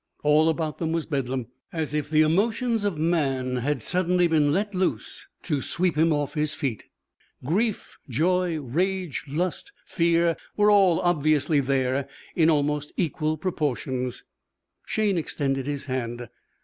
All 0.23 0.49
about 0.49 0.79
them 0.79 0.91
was 0.93 1.05
bedlam, 1.05 1.45
as 1.71 1.93
if 1.93 2.09
the 2.09 2.23
emotions 2.23 2.85
of 2.85 2.97
man 2.97 3.57
had 3.57 3.83
suddenly 3.83 4.25
been 4.27 4.51
let 4.51 4.73
loose 4.73 5.27
to 5.43 5.61
sweep 5.61 5.95
him 5.95 6.11
off 6.11 6.33
his 6.33 6.55
feet. 6.55 6.85
Grief, 7.45 7.99
joy, 8.09 8.57
rage, 8.59 9.23
lust, 9.27 9.71
fear 9.85 10.37
were 10.57 10.71
all 10.71 10.99
obviously 11.01 11.59
there 11.59 12.09
in 12.35 12.49
almost 12.49 12.91
equal 12.97 13.37
proportions. 13.37 14.23
Shayne 14.87 15.19
extended 15.19 15.67
his 15.67 15.85
hand. 15.85 16.27